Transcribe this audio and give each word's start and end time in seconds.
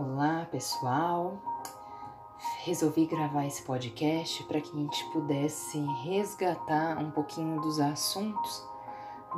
Olá, 0.00 0.46
pessoal. 0.48 1.42
Resolvi 2.62 3.04
gravar 3.04 3.46
esse 3.46 3.62
podcast 3.62 4.44
para 4.44 4.60
que 4.60 4.70
a 4.70 4.80
gente 4.80 5.04
pudesse 5.10 5.76
resgatar 6.04 7.02
um 7.02 7.10
pouquinho 7.10 7.60
dos 7.60 7.80
assuntos 7.80 8.64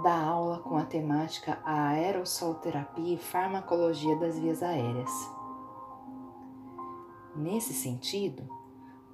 da 0.03 0.13
aula 0.15 0.59
com 0.59 0.77
a 0.77 0.85
temática 0.85 1.59
aerossolterapia 1.65 3.15
e 3.15 3.17
farmacologia 3.17 4.15
das 4.17 4.39
vias 4.39 4.63
aéreas. 4.63 5.11
Nesse 7.35 7.73
sentido, 7.73 8.47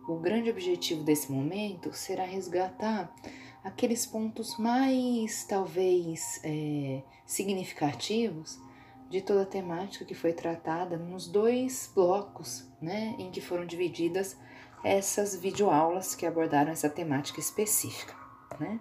o 0.09 0.17
grande 0.17 0.51
objetivo 0.51 1.05
desse 1.05 1.31
momento 1.31 1.93
será 1.93 2.25
resgatar 2.25 3.15
aqueles 3.63 4.05
pontos 4.05 4.59
mais, 4.59 5.45
talvez, 5.45 6.41
é, 6.43 7.05
significativos 7.25 8.66
de 9.09 9.21
toda 9.21 9.43
a 9.43 9.47
temática 9.47 10.05
que 10.05 10.15
foi 10.15 10.33
tratada 10.33 10.97
nos 10.97 11.29
dois 11.29 11.91
blocos, 11.95 12.69
né, 12.81 13.15
em 13.19 13.31
que 13.31 13.41
foram 13.41 13.65
divididas 13.65 14.37
essas 14.85 15.37
videoaulas 15.37 16.15
que 16.15 16.27
abordaram 16.27 16.71
essa 16.71 16.89
temática 16.89 17.41
específica, 17.41 18.15
né. 18.59 18.81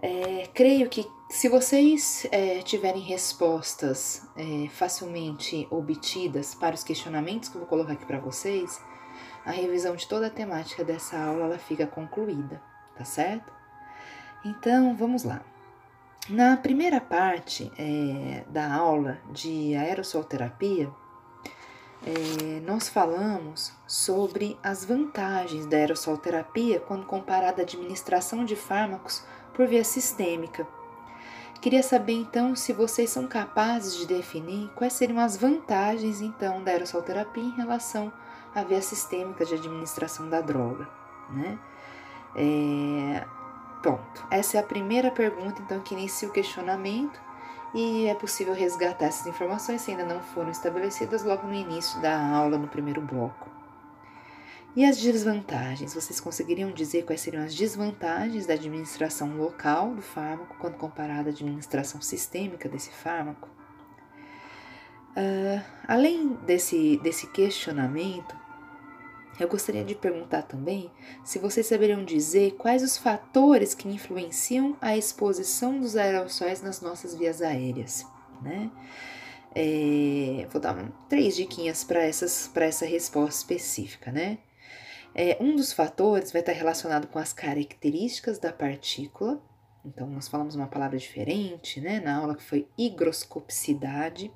É, 0.00 0.48
creio 0.54 0.88
que 0.88 1.04
se 1.28 1.48
vocês 1.48 2.26
é, 2.30 2.62
tiverem 2.62 3.02
respostas 3.02 4.26
é, 4.36 4.68
facilmente 4.68 5.66
obtidas 5.70 6.54
para 6.54 6.74
os 6.74 6.84
questionamentos 6.84 7.48
que 7.48 7.56
eu 7.56 7.60
vou 7.60 7.68
colocar 7.68 7.94
aqui 7.94 8.06
para 8.06 8.20
vocês, 8.20 8.80
a 9.44 9.50
revisão 9.50 9.96
de 9.96 10.06
toda 10.06 10.28
a 10.28 10.30
temática 10.30 10.84
dessa 10.84 11.18
aula 11.18 11.46
ela 11.46 11.58
fica 11.58 11.86
concluída, 11.86 12.62
tá 12.96 13.04
certo? 13.04 13.52
Então, 14.44 14.96
vamos 14.96 15.24
lá. 15.24 15.44
Na 16.28 16.58
primeira 16.58 17.00
parte 17.00 17.72
é, 17.78 18.44
da 18.50 18.70
aula 18.70 19.18
de 19.32 19.74
aerossolterapia, 19.74 20.90
é, 22.06 22.60
nós 22.60 22.86
falamos 22.86 23.72
sobre 23.86 24.58
as 24.62 24.84
vantagens 24.84 25.64
da 25.64 25.78
aerossolterapia 25.78 26.80
quando 26.80 27.06
comparada 27.06 27.62
à 27.62 27.64
administração 27.64 28.44
de 28.44 28.54
fármacos 28.54 29.24
por 29.54 29.66
via 29.66 29.82
sistêmica. 29.82 30.66
Queria 31.62 31.82
saber 31.82 32.12
então 32.12 32.54
se 32.54 32.74
vocês 32.74 33.08
são 33.08 33.26
capazes 33.26 33.96
de 33.96 34.06
definir 34.06 34.70
quais 34.74 34.92
seriam 34.92 35.18
as 35.18 35.34
vantagens 35.34 36.20
então 36.20 36.62
da 36.62 36.72
aerossolterapia 36.72 37.42
em 37.42 37.56
relação 37.56 38.12
à 38.54 38.62
via 38.62 38.82
sistêmica 38.82 39.46
de 39.46 39.54
administração 39.54 40.28
da 40.28 40.42
droga, 40.42 40.86
né? 41.30 41.58
É, 42.36 43.26
Pronto, 43.82 44.26
essa 44.30 44.56
é 44.56 44.60
a 44.60 44.64
primeira 44.64 45.10
pergunta 45.10 45.62
então 45.62 45.80
que 45.80 45.94
inicia 45.94 46.28
o 46.28 46.32
questionamento 46.32 47.20
e 47.74 48.06
é 48.06 48.14
possível 48.14 48.54
resgatar 48.54 49.06
essas 49.06 49.26
informações 49.26 49.82
se 49.82 49.90
ainda 49.90 50.04
não 50.04 50.20
foram 50.20 50.50
estabelecidas 50.50 51.22
logo 51.22 51.46
no 51.46 51.54
início 51.54 52.00
da 52.00 52.18
aula 52.18 52.58
no 52.58 52.66
primeiro 52.66 53.00
bloco. 53.00 53.48
E 54.74 54.84
as 54.84 54.98
desvantagens? 54.98 55.94
Vocês 55.94 56.20
conseguiriam 56.20 56.70
dizer 56.70 57.04
quais 57.04 57.20
seriam 57.20 57.42
as 57.42 57.54
desvantagens 57.54 58.46
da 58.46 58.54
administração 58.54 59.36
local 59.36 59.94
do 59.94 60.02
fármaco 60.02 60.56
quando 60.58 60.76
comparada 60.76 61.30
à 61.30 61.32
administração 61.32 62.00
sistêmica 62.00 62.68
desse 62.68 62.90
fármaco? 62.90 63.48
Uh, 65.16 65.60
além 65.86 66.34
desse, 66.46 66.96
desse 67.02 67.26
questionamento, 67.28 68.36
eu 69.38 69.48
gostaria 69.48 69.84
de 69.84 69.94
perguntar 69.94 70.42
também 70.42 70.90
se 71.24 71.38
vocês 71.38 71.66
saberiam 71.66 72.04
dizer 72.04 72.52
quais 72.52 72.82
os 72.82 72.96
fatores 72.96 73.74
que 73.74 73.88
influenciam 73.88 74.76
a 74.80 74.96
exposição 74.96 75.78
dos 75.78 75.96
aerossóis 75.96 76.60
nas 76.60 76.80
nossas 76.80 77.14
vias 77.14 77.40
aéreas, 77.40 78.04
né? 78.42 78.70
É, 79.54 80.46
vou 80.50 80.60
dar 80.60 80.76
três 81.08 81.36
diquinhas 81.36 81.82
para 81.84 82.02
essa 82.02 82.84
resposta 82.84 83.40
específica, 83.40 84.12
né? 84.12 84.38
É, 85.14 85.36
um 85.40 85.56
dos 85.56 85.72
fatores 85.72 86.30
vai 86.30 86.40
estar 86.40 86.52
relacionado 86.52 87.08
com 87.08 87.18
as 87.18 87.32
características 87.32 88.38
da 88.38 88.52
partícula. 88.52 89.42
Então, 89.84 90.06
nós 90.06 90.28
falamos 90.28 90.54
uma 90.54 90.66
palavra 90.66 90.98
diferente, 90.98 91.80
né? 91.80 91.98
Na 91.98 92.16
aula 92.16 92.36
que 92.36 92.42
foi 92.42 92.68
higroscopicidade. 92.76 94.30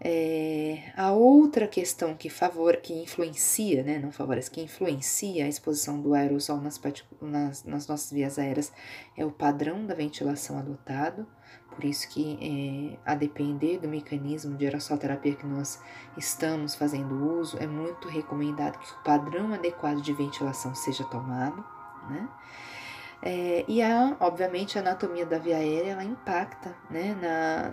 É, 0.00 0.92
a 0.96 1.10
outra 1.10 1.66
questão 1.66 2.14
que 2.14 2.30
favor, 2.30 2.76
que 2.76 2.92
influencia, 2.94 3.82
né, 3.82 3.98
não 3.98 4.12
favorece, 4.12 4.50
que 4.50 4.60
influencia 4.60 5.44
a 5.44 5.48
exposição 5.48 6.00
do 6.00 6.14
aerosol 6.14 6.60
nas, 6.60 6.80
nas, 7.20 7.64
nas 7.64 7.88
nossas 7.88 8.12
vias 8.12 8.38
aéreas 8.38 8.72
é 9.16 9.24
o 9.24 9.32
padrão 9.32 9.84
da 9.86 9.94
ventilação 9.94 10.58
adotado. 10.58 11.26
Por 11.74 11.84
isso 11.84 12.08
que, 12.08 12.38
é, 12.40 12.98
a 13.10 13.14
depender 13.14 13.78
do 13.78 13.88
mecanismo 13.88 14.56
de 14.56 14.64
aerossol 14.64 14.98
terapia 14.98 15.34
que 15.34 15.46
nós 15.46 15.80
estamos 16.16 16.74
fazendo 16.74 17.38
uso, 17.38 17.56
é 17.60 17.66
muito 17.66 18.08
recomendado 18.08 18.78
que 18.78 18.90
o 18.92 19.02
padrão 19.04 19.52
adequado 19.52 20.00
de 20.00 20.12
ventilação 20.12 20.74
seja 20.74 21.04
tomado, 21.04 21.64
né? 22.08 22.28
É, 23.20 23.64
e 23.66 23.82
a, 23.82 24.16
obviamente, 24.20 24.78
a 24.78 24.80
anatomia 24.80 25.26
da 25.26 25.38
via 25.38 25.56
aérea 25.56 25.92
ela 25.92 26.04
impacta 26.04 26.74
né, 26.88 27.16
na, 27.20 27.72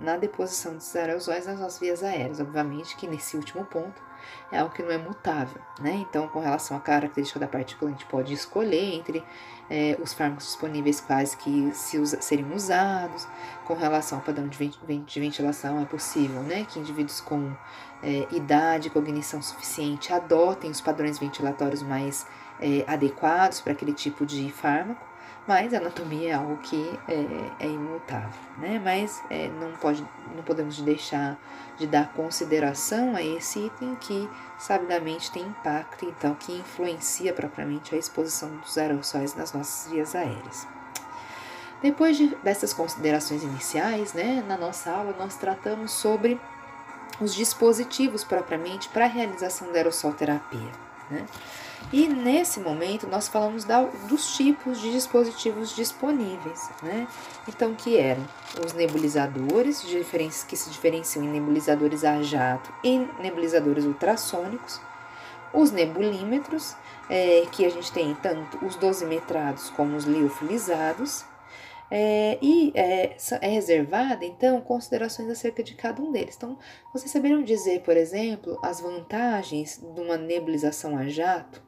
na 0.00 0.16
deposição 0.16 0.74
dos 0.76 0.94
aerosóis 0.94 1.46
nas 1.46 1.58
nossas 1.58 1.80
vias 1.80 2.02
aéreas. 2.02 2.40
Obviamente 2.40 2.96
que 2.96 3.06
nesse 3.06 3.36
último 3.36 3.64
ponto 3.64 4.00
é 4.50 4.58
algo 4.58 4.74
que 4.74 4.82
não 4.82 4.90
é 4.90 4.98
mutável. 4.98 5.60
Né? 5.80 6.04
Então, 6.08 6.28
com 6.28 6.40
relação 6.40 6.76
à 6.76 6.80
característica 6.80 7.40
da 7.40 7.46
partícula, 7.46 7.90
a 7.90 7.94
gente 7.94 8.06
pode 8.06 8.32
escolher 8.32 8.94
entre 8.94 9.24
é, 9.70 9.96
os 10.00 10.12
fármacos 10.12 10.46
disponíveis 10.46 11.00
quais 11.00 11.34
que 11.34 11.70
se 11.72 11.98
usa, 11.98 12.20
seriam 12.20 12.52
usados. 12.54 13.26
Com 13.64 13.74
relação 13.74 14.18
ao 14.18 14.24
padrão 14.24 14.46
de, 14.48 14.68
de 14.68 15.20
ventilação, 15.20 15.80
é 15.80 15.84
possível 15.84 16.42
né, 16.42 16.66
que 16.68 16.78
indivíduos 16.78 17.20
com 17.20 17.52
é, 18.02 18.26
idade 18.30 18.90
cognição 18.90 19.40
suficiente 19.40 20.12
adotem 20.12 20.70
os 20.70 20.80
padrões 20.80 21.18
ventilatórios 21.18 21.82
mais 21.82 22.26
é, 22.60 22.84
adequados 22.86 23.60
para 23.60 23.72
aquele 23.72 23.92
tipo 23.92 24.26
de 24.26 24.50
fármaco, 24.50 25.04
mas 25.46 25.74
a 25.74 25.76
anatomia 25.76 26.30
é 26.30 26.32
algo 26.32 26.56
que 26.58 26.98
é, 27.06 27.66
é 27.66 27.68
imutável, 27.68 28.40
né? 28.58 28.80
Mas 28.82 29.22
é, 29.30 29.48
não, 29.48 29.72
pode, 29.72 30.04
não 30.34 30.42
podemos 30.42 30.80
deixar 30.80 31.38
de 31.76 31.86
dar 31.86 32.12
consideração 32.12 33.14
a 33.14 33.22
esse 33.22 33.66
item 33.66 33.94
que 33.96 34.28
sabidamente 34.58 35.30
tem 35.30 35.42
impacto, 35.42 36.06
então 36.06 36.34
que 36.34 36.52
influencia 36.52 37.32
propriamente 37.32 37.94
a 37.94 37.98
exposição 37.98 38.56
dos 38.56 38.78
aerossóis 38.78 39.34
nas 39.34 39.52
nossas 39.52 39.90
vias 39.90 40.14
aéreas. 40.14 40.66
Depois 41.82 42.16
de, 42.16 42.34
dessas 42.36 42.72
considerações 42.72 43.42
iniciais, 43.42 44.14
né, 44.14 44.42
na 44.48 44.56
nossa 44.56 44.90
aula 44.90 45.14
nós 45.18 45.36
tratamos 45.36 45.92
sobre 45.92 46.40
os 47.20 47.34
dispositivos 47.34 48.24
propriamente 48.24 48.88
para 48.88 49.04
a 49.04 49.08
realização 49.08 49.70
da 49.70 49.74
aerossol 49.74 50.14
terapia. 50.14 50.72
Né? 51.10 51.26
E 51.92 52.08
nesse 52.08 52.58
momento 52.60 53.06
nós 53.06 53.28
falamos 53.28 53.64
da, 53.64 53.82
dos 54.08 54.36
tipos 54.36 54.80
de 54.80 54.90
dispositivos 54.90 55.74
disponíveis, 55.76 56.68
né? 56.82 57.06
Então, 57.46 57.74
que 57.74 57.96
eram 57.96 58.26
os 58.64 58.72
nebulizadores, 58.72 59.82
que 60.48 60.56
se 60.56 60.70
diferenciam 60.70 61.24
em 61.24 61.28
nebulizadores 61.28 62.04
a 62.04 62.22
jato 62.22 62.72
e 62.82 62.98
nebulizadores 63.20 63.84
ultrassônicos, 63.84 64.80
os 65.52 65.70
nebulímetros, 65.70 66.74
é, 67.08 67.46
que 67.52 67.64
a 67.64 67.70
gente 67.70 67.92
tem 67.92 68.14
tanto 68.16 68.64
os 68.64 68.74
dosimetrados 68.76 69.70
como 69.70 69.96
os 69.96 70.04
liofilizados, 70.04 71.24
é, 71.90 72.38
e 72.42 72.72
é, 72.74 73.16
é 73.40 73.48
reservada, 73.48 74.24
então, 74.24 74.60
considerações 74.60 75.30
acerca 75.30 75.62
de 75.62 75.74
cada 75.74 76.02
um 76.02 76.10
deles. 76.10 76.34
Então, 76.36 76.58
vocês 76.92 77.10
saberiam 77.10 77.42
dizer, 77.42 77.82
por 77.82 77.96
exemplo, 77.96 78.58
as 78.62 78.80
vantagens 78.80 79.78
de 79.78 80.00
uma 80.00 80.16
nebulização 80.16 80.96
a 80.96 81.06
jato? 81.06 81.62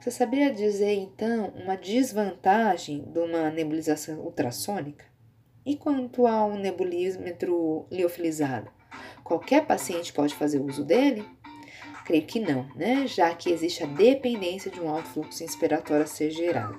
Você 0.00 0.10
saberia 0.10 0.50
dizer, 0.50 0.94
então, 0.94 1.52
uma 1.54 1.76
desvantagem 1.76 3.04
de 3.12 3.18
uma 3.18 3.50
nebulização 3.50 4.18
ultrassônica? 4.20 5.04
E 5.64 5.76
quanto 5.76 6.26
ao 6.26 6.54
nebulímetro 6.54 7.86
liofilizado? 7.90 8.70
Qualquer 9.22 9.66
paciente 9.66 10.10
pode 10.10 10.34
fazer 10.34 10.58
uso 10.58 10.86
dele? 10.86 11.22
Creio 12.06 12.24
que 12.24 12.40
não, 12.40 12.66
né? 12.74 13.06
Já 13.06 13.34
que 13.34 13.50
existe 13.50 13.84
a 13.84 13.86
dependência 13.86 14.70
de 14.70 14.80
um 14.80 14.88
alto 14.88 15.10
fluxo 15.10 15.44
inspiratório 15.44 16.04
a 16.04 16.06
ser 16.06 16.30
gerado. 16.30 16.78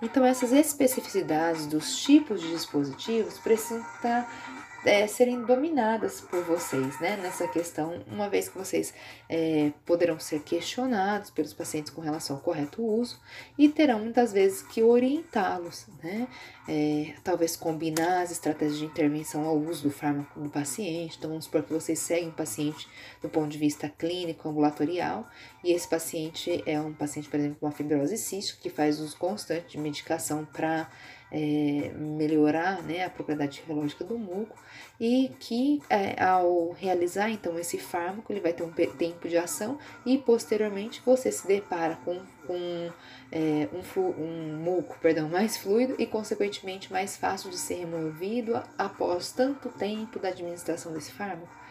Então, 0.00 0.24
essas 0.24 0.52
especificidades 0.52 1.66
dos 1.66 2.02
tipos 2.04 2.40
de 2.40 2.50
dispositivos 2.52 3.36
precisam 3.38 3.84
estar 3.96 4.63
é, 4.84 5.06
serem 5.06 5.42
dominadas 5.42 6.20
por 6.20 6.42
vocês, 6.44 7.00
né? 7.00 7.16
Nessa 7.16 7.48
questão, 7.48 8.02
uma 8.06 8.28
vez 8.28 8.48
que 8.48 8.58
vocês 8.58 8.92
é, 9.28 9.72
poderão 9.84 10.18
ser 10.18 10.40
questionados 10.40 11.30
pelos 11.30 11.54
pacientes 11.54 11.90
com 11.90 12.00
relação 12.00 12.36
ao 12.36 12.42
correto 12.42 12.82
uso 12.82 13.18
e 13.56 13.68
terão 13.68 14.00
muitas 14.00 14.32
vezes 14.32 14.62
que 14.62 14.82
orientá-los, 14.82 15.86
né? 16.02 16.28
É, 16.66 17.14
talvez 17.22 17.56
combinar 17.56 18.22
as 18.22 18.30
estratégias 18.30 18.78
de 18.78 18.86
intervenção 18.86 19.44
ao 19.44 19.56
uso 19.56 19.84
do 19.84 19.90
fármaco 19.90 20.40
do 20.40 20.48
paciente. 20.48 21.16
Então, 21.18 21.30
vamos 21.30 21.44
supor 21.44 21.62
que 21.62 21.72
vocês 21.72 21.98
seguem 21.98 22.28
o 22.28 22.32
paciente 22.32 22.88
do 23.20 23.28
ponto 23.28 23.48
de 23.48 23.58
vista 23.58 23.88
clínico, 23.88 24.48
ambulatorial, 24.48 25.26
e 25.62 25.72
esse 25.72 25.88
paciente 25.88 26.62
é 26.66 26.80
um 26.80 26.92
paciente, 26.92 27.28
por 27.28 27.38
exemplo, 27.38 27.58
com 27.60 27.66
uma 27.66 27.72
fibrose 27.72 28.16
cística, 28.16 28.60
que 28.62 28.70
faz 28.70 28.98
uso 28.98 29.16
constante 29.16 29.72
de 29.72 29.78
medicação 29.78 30.44
para 30.44 30.90
é, 31.34 31.90
melhorar 31.96 32.80
né, 32.84 33.04
a 33.04 33.10
propriedade 33.10 33.60
fisiológica 33.60 34.04
do 34.04 34.16
muco 34.16 34.56
e 35.00 35.32
que 35.40 35.82
é, 35.90 36.22
ao 36.22 36.70
realizar 36.70 37.28
então 37.28 37.58
esse 37.58 37.76
fármaco 37.76 38.32
ele 38.32 38.40
vai 38.40 38.52
ter 38.52 38.62
um 38.62 38.70
tempo 38.70 39.28
de 39.28 39.36
ação 39.36 39.76
e 40.06 40.16
posteriormente 40.16 41.02
você 41.04 41.32
se 41.32 41.44
depara 41.48 41.98
com, 42.04 42.20
com 42.46 42.88
é, 43.32 43.68
um, 43.72 44.00
um 44.00 44.56
muco 44.58 44.96
perdão, 45.00 45.28
mais 45.28 45.56
fluido 45.56 45.96
e 45.98 46.06
consequentemente 46.06 46.92
mais 46.92 47.16
fácil 47.16 47.50
de 47.50 47.58
ser 47.58 47.74
removido 47.74 48.62
após 48.78 49.32
tanto 49.32 49.68
tempo 49.70 50.20
da 50.20 50.28
administração 50.28 50.92
desse 50.92 51.10
fármaco. 51.10 51.63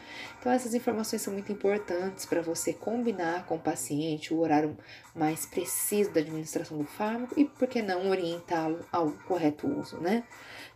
Então, 0.44 0.52
essas 0.52 0.74
informações 0.74 1.22
são 1.22 1.32
muito 1.32 1.54
importantes 1.54 2.26
para 2.26 2.42
você 2.42 2.74
combinar 2.74 3.46
com 3.46 3.56
o 3.56 3.60
paciente 3.60 4.34
o 4.34 4.42
horário 4.42 4.78
mais 5.16 5.46
preciso 5.46 6.12
da 6.12 6.20
administração 6.20 6.78
do 6.78 6.84
fármaco 6.84 7.34
e, 7.40 7.46
por 7.46 7.66
que 7.66 7.82
não, 7.82 8.10
orientá-lo 8.10 8.86
ao 8.92 9.12
correto 9.26 9.66
uso, 9.66 9.96
né? 10.02 10.26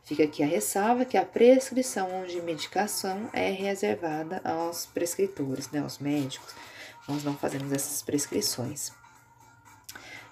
Fica 0.06 0.24
aqui 0.24 0.42
a 0.42 0.48
ressalva 0.48 1.04
que 1.04 1.18
a 1.18 1.25
prescrição 1.25 2.25
de 2.25 2.42
medicação 2.42 3.30
é 3.34 3.52
reservada 3.52 4.40
aos 4.42 4.86
prescritores, 4.86 5.69
né, 5.69 5.81
aos 5.81 6.00
médicos. 6.00 6.56
Nós 7.06 7.25
não 7.25 7.36
fazemos 7.36 7.69
essas 7.74 8.02
prescrições. 8.02 8.94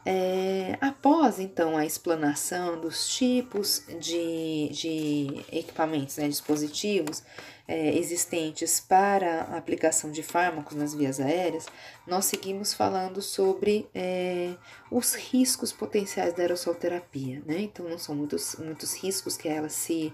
É, 0.08 0.78
após 0.82 1.40
então 1.40 1.76
a 1.76 1.84
explanação 1.84 2.80
dos 2.80 3.08
tipos 3.10 3.84
de, 4.00 4.70
de 4.70 5.46
equipamentos, 5.52 6.18
né, 6.18 6.28
dispositivos 6.28 7.24
é, 7.68 7.98
existentes 7.98 8.80
para 8.80 9.42
a 9.46 9.58
aplicação 9.58 10.12
de 10.12 10.22
fármacos 10.22 10.78
nas 10.78 10.94
vias 10.94 11.20
aéreas, 11.20 11.66
nós 12.06 12.26
seguimos 12.26 12.74
falando 12.74 13.20
sobre 13.20 13.90
é, 13.96 14.54
os 14.92 15.16
riscos 15.16 15.72
potenciais 15.72 16.36
da 16.36 16.44
aerossolterapia. 16.44 17.42
Né? 17.44 17.62
Então, 17.62 17.90
não 17.90 17.98
são 17.98 18.14
muitos, 18.14 18.56
muitos 18.60 18.94
riscos 18.94 19.36
que 19.36 19.48
elas 19.48 19.74
se 19.74 20.14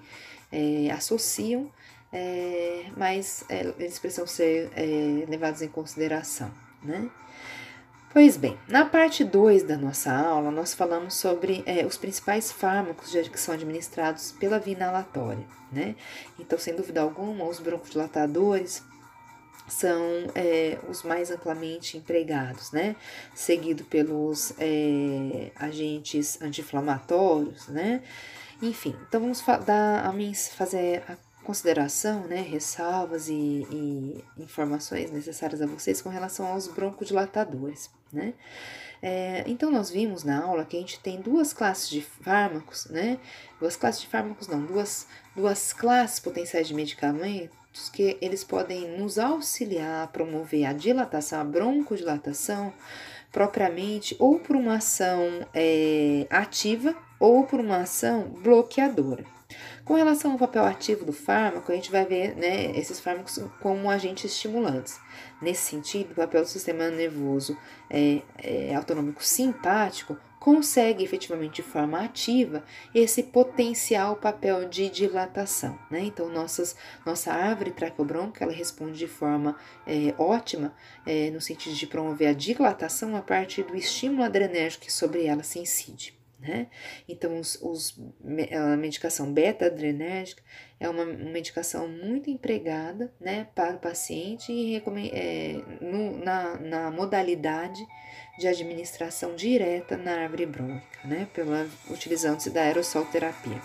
é, 0.50 0.90
associam, 0.92 1.70
é, 2.14 2.86
mas 2.96 3.44
é, 3.50 3.74
eles 3.78 4.00
precisam 4.00 4.26
ser 4.26 4.72
levados 5.28 5.62
em 5.62 5.68
consideração. 5.68 6.50
Né? 6.82 7.12
Pois 8.14 8.36
bem, 8.36 8.60
na 8.68 8.84
parte 8.84 9.24
2 9.24 9.64
da 9.64 9.78
nossa 9.78 10.14
aula, 10.14 10.52
nós 10.52 10.74
falamos 10.74 11.14
sobre 11.14 11.64
é, 11.66 11.86
os 11.86 11.98
principais 11.98 12.52
fármacos 12.52 13.10
que 13.10 13.40
são 13.40 13.54
administrados 13.54 14.34
pela 14.34 14.60
via 14.60 14.74
inalatória, 14.74 15.46
né? 15.72 15.96
Então, 16.38 16.60
sem 16.60 16.76
dúvida 16.76 17.00
alguma, 17.00 17.46
os 17.46 17.62
broncodilatadores 17.62 18.84
são 19.66 20.04
é, 20.36 20.78
os 20.90 21.04
mais 21.04 21.32
amplamente 21.32 21.98
empregados, 21.98 22.74
né? 22.74 22.98
Seguido 23.34 23.86
pelos 23.86 24.54
é, 24.60 25.52
agentes 25.56 26.38
anti-inflamatórios, 26.42 27.70
né? 27.70 28.04
Enfim, 28.62 28.94
então 29.08 29.22
vamos 29.22 29.42
dar, 29.66 30.06
a 30.06 30.12
mim 30.12 30.34
fazer 30.34 31.02
a 31.08 31.31
consideração, 31.52 32.28
né, 32.28 32.40
ressalvas 32.42 33.28
e, 33.28 33.34
e, 33.70 34.24
informações 34.38 35.12
necessárias 35.12 35.62
a 35.62 35.66
vocês 35.66 36.02
com 36.02 36.08
relação 36.08 36.48
aos 36.48 36.68
broncodilatadores 36.70 37.90
né? 38.12 38.34
É, 39.02 39.44
então, 39.48 39.72
nós 39.72 39.90
vimos 39.90 40.24
na 40.24 40.44
aula 40.44 40.64
que 40.64 40.78
a 40.78 40.80
gente 40.80 41.00
tem 41.00 41.20
duas 41.20 41.54
classes 41.54 41.90
de 41.90 42.02
fármacos, 42.02 42.86
né? 42.86 43.18
Duas 43.60 43.76
classes 43.76 44.02
de 44.02 44.08
fármacos, 44.08 44.48
não, 44.48 44.64
duas, 44.64 45.08
duas 45.36 45.74
classes 45.74 46.20
potenciais 46.20 46.68
de 46.68 46.74
medicamentos 46.74 47.90
que 47.92 48.18
eles 48.22 48.44
podem 48.44 48.98
nos 49.00 49.18
auxiliar 49.18 50.04
a 50.04 50.08
promover 50.08 50.66
a 50.66 50.74
dilatação, 50.74 51.42
a 51.42 51.44
broncodilatação, 51.44 52.72
propriamente, 53.32 54.16
ou 54.20 54.40
por 54.40 54.56
uma 54.56 54.76
ação 54.76 55.48
é, 55.54 56.28
ativa 56.30 56.96
ou 57.20 57.46
por 57.46 57.60
uma 57.60 57.78
ação 57.78 58.30
bloqueadora. 58.42 59.26
Com 59.92 59.98
relação 59.98 60.32
ao 60.32 60.38
papel 60.38 60.64
ativo 60.64 61.04
do 61.04 61.12
fármaco, 61.12 61.70
a 61.70 61.76
gente 61.76 61.92
vai 61.92 62.06
ver 62.06 62.34
né, 62.38 62.72
esses 62.78 62.98
fármacos 62.98 63.44
como 63.60 63.90
agentes 63.90 64.32
estimulantes. 64.32 64.98
Nesse 65.42 65.70
sentido, 65.70 66.14
o 66.14 66.16
papel 66.16 66.44
do 66.44 66.48
sistema 66.48 66.90
nervoso 66.90 67.58
é, 67.90 68.22
é, 68.38 68.74
autonômico 68.74 69.22
simpático 69.22 70.16
consegue 70.40 71.04
efetivamente 71.04 71.56
de 71.56 71.62
forma 71.62 72.00
ativa 72.00 72.64
esse 72.96 73.22
potencial 73.22 74.16
papel 74.16 74.70
de 74.70 74.90
dilatação. 74.90 75.78
Né? 75.90 76.00
Então, 76.06 76.30
nossas, 76.30 76.74
nossa 77.06 77.34
árvore 77.34 77.72
traqueobronca 77.72 78.46
ela 78.46 78.54
responde 78.54 78.98
de 78.98 79.10
forma 79.10 79.58
é, 79.86 80.16
ótima 80.18 80.74
é, 81.06 81.30
no 81.32 81.42
sentido 81.42 81.76
de 81.76 81.86
promover 81.86 82.30
a 82.30 82.34
dilatação 82.34 83.14
a 83.14 83.22
partir 83.22 83.64
do 83.64 83.76
estímulo 83.76 84.24
adrenérgico 84.24 84.86
que 84.86 84.94
sobre 84.94 85.26
ela 85.26 85.44
se 85.44 85.60
incide. 85.60 86.21
Né? 86.42 86.68
Então, 87.08 87.40
os, 87.40 87.56
os, 87.62 88.00
a 88.52 88.76
medicação 88.76 89.32
beta-adrenérgica 89.32 90.42
é 90.80 90.90
uma 90.90 91.06
medicação 91.06 91.88
muito 91.88 92.32
empregada 92.32 93.14
né, 93.20 93.48
para 93.54 93.76
o 93.76 93.80
paciente 93.80 94.52
e 94.52 94.82
é, 95.14 95.62
no, 95.80 96.18
na, 96.18 96.58
na 96.60 96.92
modalidade 96.92 97.86
de 98.40 98.48
administração 98.48 99.36
direta 99.36 99.96
na 99.96 100.16
árvore 100.22 100.48
brônquica, 100.48 101.08
né, 101.08 101.28
pela, 101.32 101.70
utilizando-se 101.92 102.50
da 102.50 102.64
aerossolterapia. 102.64 103.62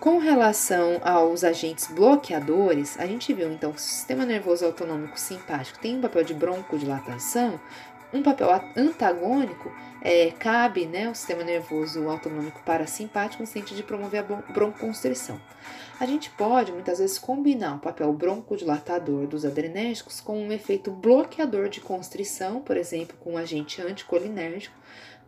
Com 0.00 0.18
relação 0.18 1.00
aos 1.02 1.44
agentes 1.44 1.86
bloqueadores, 1.88 2.98
a 2.98 3.06
gente 3.06 3.32
viu 3.32 3.52
então 3.52 3.72
que 3.72 3.78
o 3.78 3.82
sistema 3.82 4.24
nervoso 4.24 4.64
autonômico 4.64 5.18
simpático 5.18 5.78
tem 5.78 5.96
um 5.96 6.00
papel 6.00 6.24
de 6.24 6.34
broncodilatação, 6.34 7.60
um 8.12 8.22
papel 8.22 8.48
antagônico 8.76 9.70
é, 10.00 10.30
cabe 10.30 10.86
né, 10.86 11.08
o 11.08 11.14
sistema 11.14 11.42
nervoso 11.42 12.08
autonômico 12.08 12.62
parasimpático 12.64 13.42
no 13.42 13.46
sentido 13.46 13.76
de 13.76 13.82
promover 13.82 14.20
a 14.20 14.52
broncoconstrição. 14.52 15.40
A 16.00 16.06
gente 16.06 16.30
pode 16.30 16.70
muitas 16.70 17.00
vezes 17.00 17.18
combinar 17.18 17.74
o 17.74 17.80
papel 17.80 18.12
broncodilatador 18.12 19.26
dos 19.26 19.44
adrenérgicos 19.44 20.20
com 20.20 20.40
um 20.40 20.52
efeito 20.52 20.92
bloqueador 20.92 21.68
de 21.68 21.80
constrição, 21.80 22.60
por 22.60 22.76
exemplo, 22.76 23.16
com 23.18 23.32
um 23.32 23.36
agente 23.36 23.82
anticolinérgico, 23.82 24.76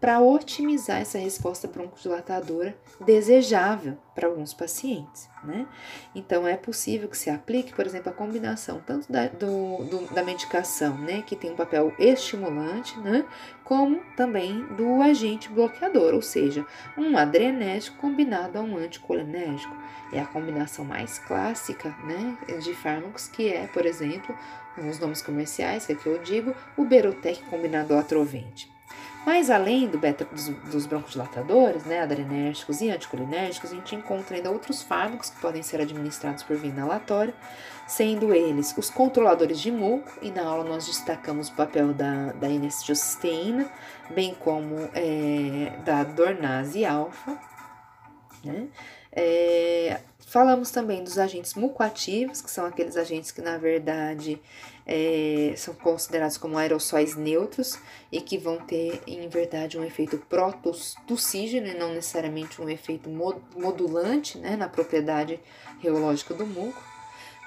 para 0.01 0.19
otimizar 0.21 1.01
essa 1.01 1.19
resposta 1.19 1.69
broncodilatadora 1.69 2.75
desejável 3.05 3.99
para 4.15 4.29
alguns 4.29 4.55
pacientes, 4.55 5.29
né? 5.45 5.67
Então, 6.15 6.49
é 6.49 6.57
possível 6.57 7.09
que 7.09 7.17
se 7.17 7.29
aplique, 7.29 7.75
por 7.75 7.87
exemplo, 7.87 8.11
a 8.11 8.15
combinação 8.15 8.81
tanto 8.87 9.11
da, 9.13 9.29
do, 9.29 9.85
do, 9.85 10.15
da 10.15 10.23
medicação, 10.23 10.97
né, 10.97 11.23
que 11.23 11.37
tem 11.37 11.53
um 11.53 11.57
papel 11.57 11.95
estimulante, 11.99 12.99
né, 13.01 13.25
como 13.65 14.01
também 14.17 14.65
do 14.75 15.03
agente 15.03 15.49
bloqueador, 15.49 16.15
ou 16.15 16.23
seja, 16.23 16.67
um 16.97 17.17
adrenérgico 17.17 17.99
combinado 17.99 18.59
a 18.59 18.63
um 18.63 18.77
anticolinérgico. 18.77 19.75
É 20.13 20.21
a 20.21 20.27
combinação 20.27 20.85
mais 20.85 21.19
clássica, 21.19 21.91
né, 22.05 22.37
de 22.59 22.75
fármacos, 22.75 23.29
que 23.29 23.49
é, 23.49 23.67
por 23.67 23.87
exemplo, 23.87 24.35
os 24.77 24.99
nomes 24.99 25.23
comerciais, 25.23 25.87
que 25.87 25.93
aqui 25.93 26.07
eu 26.07 26.19
digo, 26.19 26.55
o 26.77 26.85
Berotec 26.85 27.43
combinado 27.45 27.95
ao 27.95 28.01
atrovente. 28.01 28.71
Mas 29.25 29.51
além 29.51 29.87
do 29.87 29.99
beta, 29.99 30.25
dos, 30.25 30.49
dos 30.49 30.87
broncodilatadores, 30.87 31.85
né, 31.85 32.01
adrenérgicos 32.01 32.81
e 32.81 32.91
anticolinérgicos, 32.91 33.71
a 33.71 33.75
gente 33.75 33.95
encontra 33.95 34.37
ainda 34.37 34.51
outros 34.51 34.83
fármacos 34.83 35.31
que 35.31 35.41
podem 35.41 35.63
ser 35.63 35.81
administrados 35.81 36.43
por 36.43 36.57
via 36.57 36.71
inalatória, 36.71 37.35
sendo 37.87 38.35
eles 38.35 38.75
os 38.77 38.89
controladores 38.89 39.61
de 39.61 39.71
muco, 39.71 40.11
e 40.23 40.31
na 40.31 40.45
aula 40.45 40.65
nós 40.65 40.87
destacamos 40.87 41.49
o 41.49 41.55
papel 41.55 41.93
da, 41.93 42.33
da 42.33 42.49
inestiosteína, 42.49 43.71
bem 44.11 44.35
como 44.35 44.89
é, 44.95 45.73
da 45.85 46.03
dornase 46.03 46.85
alfa, 46.85 47.39
né? 48.43 48.69
É, 49.13 50.01
falamos 50.21 50.71
também 50.71 51.03
dos 51.03 51.19
agentes 51.19 51.55
mucoativos, 51.55 52.41
que 52.41 52.51
são 52.51 52.65
aqueles 52.65 52.97
agentes 52.97 53.31
que, 53.31 53.41
na 53.41 53.59
verdade, 53.59 54.41
é, 54.87 55.55
são 55.57 55.75
considerados 55.75 56.37
como 56.37 56.57
aerossóis 56.57 57.17
neutros 57.17 57.79
e 58.11 58.21
que 58.21 58.39
vão 58.39 58.59
ter, 58.59 59.03
em 59.07 59.29
verdade, 59.29 59.79
um 59.79 59.85
efeito 59.85 60.19
prototussígeno 60.19 61.67
e 61.67 61.75
não 61.75 61.95
necessariamente 61.95 62.61
um 62.61 62.69
efeito 62.69 63.11
modulante 63.57 64.39
né, 64.39 64.57
na 64.57 64.69
propriedade 64.69 65.41
reológica 65.81 66.35
do 66.35 66.47
muco. 66.47 66.83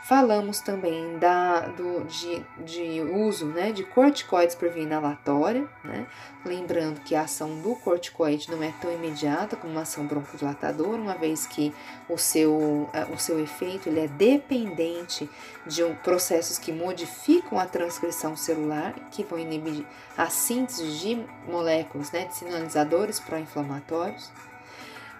Falamos 0.03 0.59
também 0.59 1.17
da, 1.17 1.61
do, 1.61 2.03
de, 2.03 2.45
de 2.59 3.01
uso 3.01 3.45
né, 3.45 3.71
de 3.71 3.85
corticoides 3.85 4.53
por 4.53 4.69
via 4.69 4.83
inalatória, 4.83 5.65
né? 5.81 6.05
lembrando 6.43 6.99
que 6.99 7.15
a 7.15 7.21
ação 7.21 7.61
do 7.61 7.73
corticoide 7.77 8.51
não 8.51 8.61
é 8.61 8.73
tão 8.81 8.91
imediata 8.91 9.55
como 9.55 9.71
uma 9.71 9.83
ação 9.83 10.05
broncodilatadora, 10.05 11.01
uma 11.01 11.15
vez 11.15 11.47
que 11.47 11.73
o 12.09 12.17
seu, 12.17 12.89
o 13.13 13.17
seu 13.17 13.39
efeito 13.39 13.87
ele 13.87 14.01
é 14.01 14.07
dependente 14.07 15.29
de 15.65 15.81
processos 16.03 16.57
que 16.57 16.73
modificam 16.73 17.57
a 17.57 17.65
transcrição 17.65 18.35
celular, 18.35 18.93
que 19.09 19.23
vão 19.23 19.39
inibir 19.39 19.85
a 20.17 20.29
síntese 20.29 20.85
de 20.99 21.25
moléculas 21.49 22.11
né, 22.11 22.25
de 22.25 22.35
sinalizadores 22.35 23.21
pró-inflamatórios. 23.21 24.29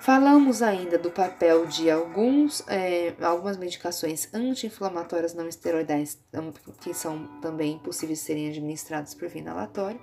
Falamos 0.04 0.62
ainda 0.62 0.98
do 0.98 1.10
papel 1.10 1.66
de 1.66 1.90
alguns, 1.90 2.62
é, 2.68 3.16
algumas 3.22 3.56
medicações 3.56 4.28
anti-inflamatórias 4.34 5.34
não 5.34 5.48
esteroidais, 5.48 6.20
que 6.82 6.94
são 6.94 7.40
também 7.40 7.80
possíveis 7.80 8.20
de 8.20 8.26
serem 8.26 8.50
administradas 8.50 9.14
por 9.16 9.30
via 9.30 9.42
inalatória. 9.42 9.98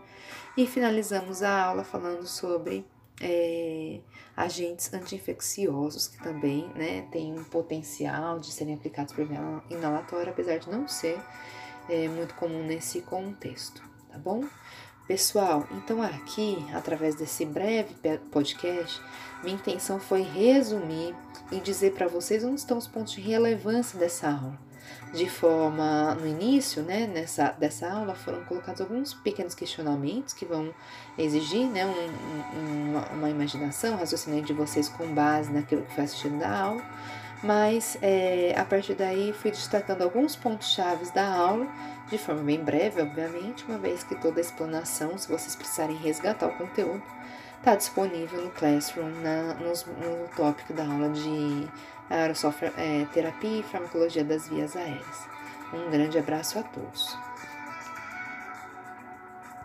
E 0.57 0.66
finalizamos 0.66 1.42
a 1.42 1.64
aula 1.64 1.85
falando 1.85 2.26
sobre 2.26 2.87
é, 3.21 4.00
agentes 4.35 4.90
anti-infecciosos 4.95 6.09
que 6.09 6.23
também 6.23 6.66
né, 6.75 7.07
têm 7.12 7.38
um 7.38 7.45
potencial 7.45 8.38
de 8.38 8.50
serem 8.50 8.76
aplicados 8.76 9.12
por 9.12 9.26
via 9.26 9.62
inalatória, 9.69 10.33
apesar 10.33 10.57
de 10.57 10.71
não 10.71 10.88
ser 10.88 11.21
é, 11.90 12.09
muito 12.09 12.35
comum 12.37 12.64
nesse 12.64 13.02
contexto, 13.02 13.83
tá 14.11 14.16
bom? 14.16 14.49
Pessoal, 15.11 15.67
então 15.73 16.00
aqui, 16.00 16.64
através 16.73 17.17
desse 17.17 17.45
breve 17.45 17.97
podcast, 18.31 19.02
minha 19.43 19.57
intenção 19.57 19.99
foi 19.99 20.23
resumir 20.23 21.17
e 21.50 21.59
dizer 21.59 21.95
para 21.95 22.07
vocês 22.07 22.45
onde 22.45 22.61
estão 22.61 22.79
os 22.79 22.87
pontos 22.87 23.14
de 23.14 23.21
relevância 23.21 23.99
dessa 23.99 24.31
aula. 24.31 24.57
De 25.12 25.29
forma, 25.29 26.14
no 26.14 26.29
início, 26.29 26.85
né, 26.85 27.09
nessa, 27.09 27.50
dessa 27.50 27.90
aula, 27.90 28.14
foram 28.14 28.45
colocados 28.45 28.81
alguns 28.81 29.12
pequenos 29.12 29.52
questionamentos 29.52 30.33
que 30.33 30.45
vão 30.45 30.73
exigir 31.19 31.67
né, 31.67 31.85
um, 31.85 32.61
um, 32.61 32.99
uma, 33.14 33.29
imaginação, 33.29 33.95
um 33.95 33.99
raciocínio 33.99 34.45
de 34.45 34.52
vocês 34.52 34.88
com 34.88 35.12
base 35.12 35.50
naquilo 35.50 35.83
que 35.83 35.93
foi 35.93 36.05
assistido 36.05 36.38
da 36.38 36.57
aula 36.57 36.85
mas 37.42 37.97
é, 38.02 38.54
a 38.56 38.64
partir 38.64 38.94
daí 38.94 39.32
fui 39.32 39.50
destacando 39.50 40.02
alguns 40.02 40.37
pontos 40.37 40.73
chaves 40.73 41.11
da 41.11 41.26
aula, 41.26 41.66
de 42.09 42.18
forma 42.18 42.42
bem 42.42 42.62
breve, 42.62 43.00
obviamente, 43.00 43.64
uma 43.64 43.78
vez 43.78 44.02
que 44.02 44.14
toda 44.14 44.40
a 44.40 44.42
explanação, 44.42 45.16
se 45.16 45.28
vocês 45.28 45.54
precisarem 45.54 45.97
resgatar 45.97 46.49
o 46.49 46.56
conteúdo, 46.56 47.02
está 47.59 47.75
disponível 47.75 48.42
no 48.42 48.50
Classroom, 48.50 49.11
na, 49.23 49.54
no, 49.54 50.28
tópico 50.37 50.73
da 50.73 50.85
aula 50.85 51.09
de 51.11 51.68
aerosol 52.11 52.52
é, 52.76 53.06
terapia 53.12 53.61
e 53.61 53.62
farmacologia 53.62 54.25
das 54.25 54.49
vias 54.49 54.76
aéreas. 54.76 55.28
Um 55.73 55.90
grande 55.90 56.18
abraço 56.18 56.59
a 56.59 56.62
todos. 56.62 57.16